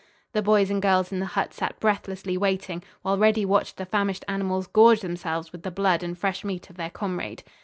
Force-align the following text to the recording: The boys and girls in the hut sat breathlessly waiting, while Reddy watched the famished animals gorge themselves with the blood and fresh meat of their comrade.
The 0.33 0.41
boys 0.41 0.71
and 0.71 0.81
girls 0.81 1.11
in 1.11 1.19
the 1.19 1.27
hut 1.37 1.53
sat 1.53 1.79
breathlessly 1.79 2.35
waiting, 2.35 2.81
while 3.03 3.19
Reddy 3.19 3.45
watched 3.45 3.77
the 3.77 3.85
famished 3.85 4.25
animals 4.27 4.65
gorge 4.65 5.01
themselves 5.01 5.51
with 5.51 5.61
the 5.61 5.69
blood 5.69 6.01
and 6.01 6.17
fresh 6.17 6.43
meat 6.43 6.71
of 6.71 6.75
their 6.75 6.89
comrade. 6.89 7.43